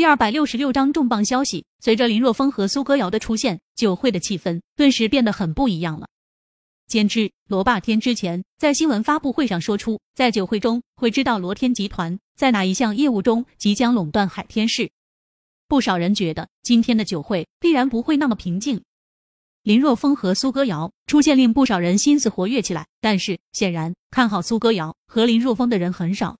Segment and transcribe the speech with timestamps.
[0.00, 6.08] 第二百六十六章重磅消息：随着林若风和苏歌瑶的出现，酒会的气氛顿时变得很不一样了。
[6.86, 14.90] 兼之，罗霸天之前在新闻发布会上说出，在酒会中会知道罗天集团在哪一项业务中即将垄断海天市。
[15.68, 18.82] 不少人觉得今天的酒会必然不会那么平静。
[19.64, 22.86] 林若风和苏歌瑶出现，令不少人心思活跃起来。
[23.02, 26.38] 但是，显然看好苏歌瑶和林若风的人很少。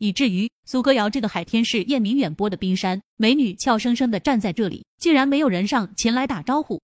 [0.00, 6.80] 以至于苏歌瑶这个海天市艳名远播的冰山美女，俏生生的站在这里，竟然没有人上前来打招呼，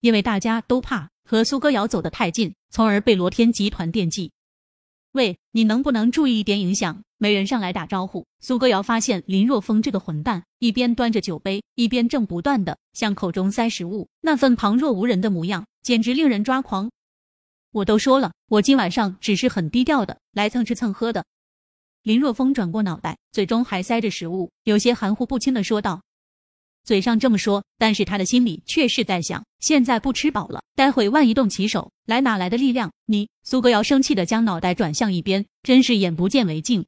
[0.00, 4.32] 因为大家都怕和苏歌瑶走得太近，从而被罗天集团惦记。
[5.12, 7.00] 喂，你能不能注意一点影响？
[7.16, 8.26] 没人上来打招呼。
[8.40, 16.90] 苏歌瑶发现林若风这个混蛋，一边端着酒杯，一边正不断的向口中塞食物，那份旁若无人的模样，简直令人抓狂。
[17.70, 21.24] 我都说了，我今晚上只是很低调的来蹭吃蹭喝的。
[22.02, 26.02] 林若风转过脑袋，嘴中还塞着食物，有些含糊不清的说道
[26.82, 36.84] ：“嘴上这么说，但是他的心里却是在想：现在不吃饱了，待会万一动起手来，哪来的力量？”你苏格瑶生气的将脑袋转向一边，真是眼不见为净。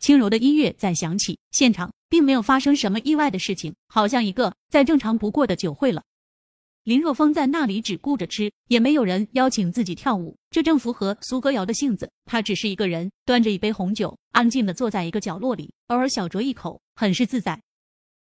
[0.00, 6.02] 轻柔的音乐在响起，现场并没有发生什么意外的事情，好像一个再正常不过的酒会了。
[6.84, 12.10] 林若风在那里只顾着吃，也没有人邀请自己跳舞，这正符合苏歌瑶的性子。
[12.26, 17.58] 她只是一个人，端着一杯红酒，安静的坐在一个角落里，偶尔小酌一口，很是自在。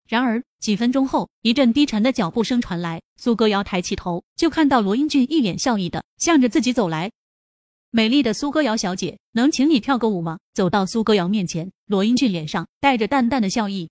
[0.07, 7.11] 然而几分钟后，一阵低沉的脚步声传来，苏歌瑶抬起头，就看到罗英俊一脸笑意的向着自己走来。
[7.91, 10.39] 美丽的苏歌瑶小姐，能请你跳个舞吗？
[10.53, 13.89] 走到苏歌瑶面前，罗英俊脸上带着淡淡的笑意。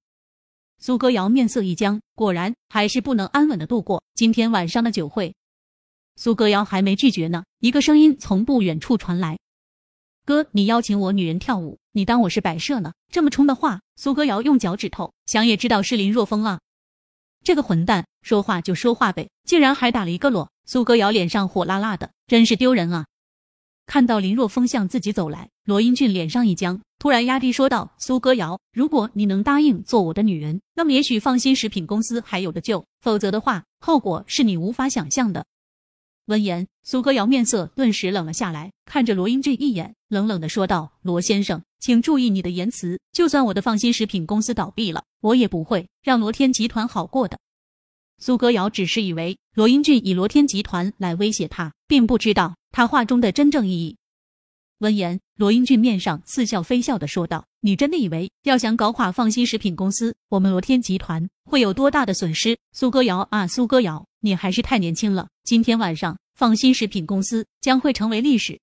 [0.78, 5.34] 苏歌瑶面色一僵，果然还是不能安稳的度过今天晚上的酒会。
[6.16, 9.38] 苏歌瑶还没拒绝呢，一个声音从不远处传来
[10.24, 16.60] ：“哥，你邀请我女人跳舞，你当我是摆设呢？”这么冲的话，苏歌瑶用脚趾头想也知道是林若风啊。
[17.42, 20.50] 这个混蛋，说话就说话呗，竟然还打了一个裸。
[20.64, 23.06] 苏歌瑶脸上火辣辣的，真是丢人啊！
[23.86, 35.44] 看到林若风向自己走来，罗英俊脸上一僵，突然压低说道：“苏歌瑶，如果你能答应做我的女人，那么也许放心食品公司还有的救；否则的话，后果是你无法想象的。”
[36.26, 43.00] 闻言，苏歌瑶面色顿时冷了下来，看着罗英俊一眼，冷冷的说道：“罗先生，请注意你的言辞。
[43.10, 47.36] 就算我的放心食品公司倒闭了，我也不会让罗天集团好过的。”
[48.22, 53.96] 苏歌瑶只是以为罗英俊以罗天集团来威胁他，并不知道他话中的真正意义。
[54.80, 65.28] 闻言，罗英俊面上似笑非笑的说道：“你真的以为要想搞垮放心食品公司，我们罗天集团会有多大的损失？”苏歌瑶啊，苏歌瑶，你还是太年轻了。
[65.44, 68.60] 今天晚上，放心食品公司将会成为历史。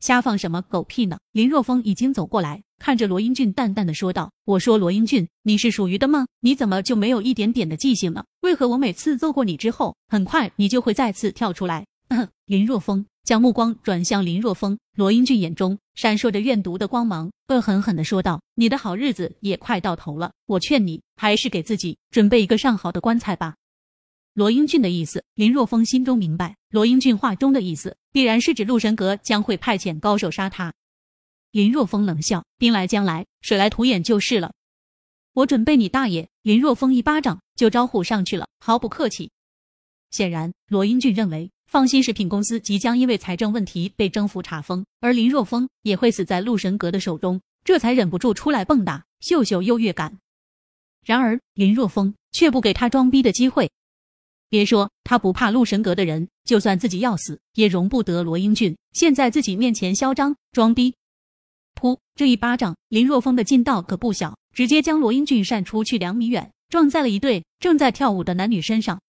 [0.00, 1.18] 瞎放什么狗屁呢？
[1.32, 2.62] 林若风已经走过来。
[2.78, 6.26] 看着罗英俊，淡淡的说道：“我说罗英俊，你是属于的吗？
[6.40, 8.24] 你怎么就没有一点点的记性呢？
[8.40, 11.86] 为何我每次揍过你之后，很快你就会再次跳出来？”
[12.46, 23.56] 林若风将目光转向林若风，罗英俊眼中闪烁着怨毒的光芒，恶狠狠的说道：“你的好日子也快到头了，我劝你还是给自己准备一个上好的棺材吧。”
[24.32, 26.56] 罗英俊的意思，林若风心中明白。
[26.70, 30.72] 罗英俊话中的意思，必然是指陆神阁将会派遣高手杀他。
[31.50, 34.52] 林若风冷笑：“兵来将来，水来土掩就是了。
[35.32, 39.32] 我准备你大爷！”林若风一巴掌就招呼上去了，毫不客气。
[40.12, 50.18] 显然，罗英俊认为放心食品公司即将因为财政问题被征服查封，而林若风也会死在陆神阁的手中，这才忍不住出来蹦跶，秀秀优越感。
[51.04, 53.70] 然而，林若风却不给他装逼的机会。
[54.48, 60.94] 别说他不怕陆神阁的人，就算自己要死，也容不得罗英俊现在自己面前嚣张装逼。
[61.74, 61.98] 噗！
[62.14, 69.00] 这一巴掌，林若风的劲道可不小，直接将罗英俊扇出去两米远，撞在了一对正在跳舞的男女身上。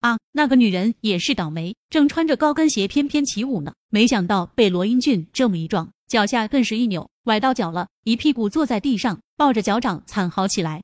[0.00, 10.82] 啊，那个女人也是倒霉，正穿着高跟鞋翩翩起舞呢，没想到被罗英俊这么一撞，脚下顿时一扭，崴到脚了，一屁股坐在地上，抱着脚掌惨嚎起来。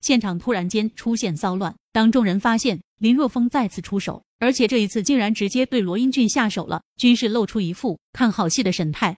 [0.00, 9.16] 现场突然间出现骚乱，当众人发现林若风再次出手，而且这一次竟然直接对罗英俊下手了，均是露出一副看好戏的神态。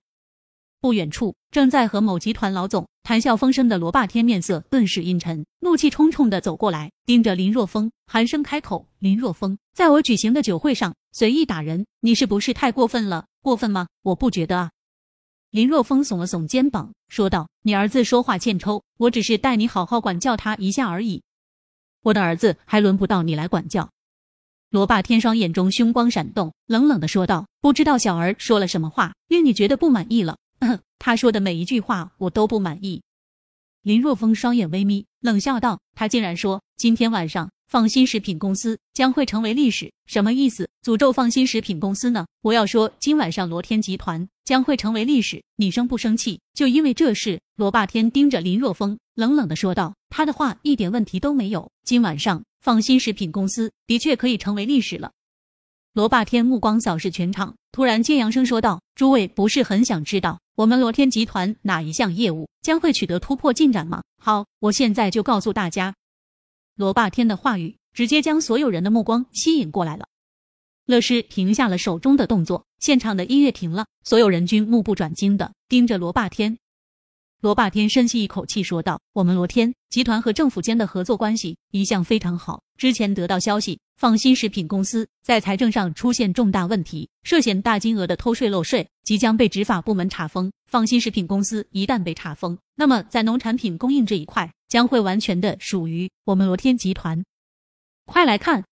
[0.86, 13.26] 不远处，正在和某集团老总谈笑风生的罗霸天面色顿时阴沉，怒气冲冲的走过来，盯着林若风，寒声开口：“林若风，在我举行的酒会上随意打人，你是不是太过分了？
[13.42, 13.88] 过分吗？
[14.02, 14.70] 我不觉得啊。”
[15.50, 21.20] 林若风耸了耸肩膀，说道：“你儿子说话欠抽，我只是带你好好管教他一下而已。
[22.04, 23.90] 我的儿子还轮不到你来管教。”
[24.70, 30.36] 罗霸天双眼中凶光闪动，冷冷的说道：“不知道小儿说了什么话，令你觉得不满意了？”
[30.98, 33.02] 他说的每一句话，我都不满意。
[33.82, 40.68] 林若风双眼微眯，冷笑道：“他竟然说今天晚上放心食品公司将会成为历史，什么意思？
[40.82, 42.26] 诅咒放心食品公司呢？
[42.42, 46.40] 我要说今晚上罗天集团将会成为历史，你生不生气？
[46.52, 55.12] 就因为这事。”罗霸天盯着林若风，冷冷的说道：“他的话一点问题都没有，今晚上放心食品公司的确可以成为历史了。”
[55.96, 64.02] 罗霸天目光扫视全场，突然尖扬声说道：“诸位不是很想知道我们罗天集团哪一项业务将会取得突破进展吗？
[64.19, 65.94] 好，我现在就告诉大家。”
[66.76, 70.06] 罗霸天的话语直接将所有人的目光吸引过来了。
[70.84, 76.58] 乐师停下了手中的动作，现场的音乐停了，所有人均目不转睛的盯着罗霸天。
[77.40, 82.60] 罗霸天深吸一口气，说道：“我们罗天集团和政府间的合作关系一向非常好。
[82.76, 90.52] 之前得到消息，放心食品公司在财政上出现重大问题，涉嫌大金额的偷税漏税，即将被执法部门查封。
[90.67, 97.23] 放心食品公司一旦被查封，那么在农产品供应这一块，将会完全的属于我们罗天集团。
[98.05, 98.64] 快来看，